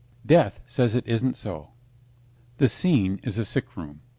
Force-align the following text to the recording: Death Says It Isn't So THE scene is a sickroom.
Death 0.25 0.61
Says 0.65 0.95
It 0.95 1.05
Isn't 1.07 1.35
So 1.35 1.73
THE 2.57 2.67
scene 2.67 3.19
is 3.21 3.37
a 3.37 3.45
sickroom. 3.45 3.99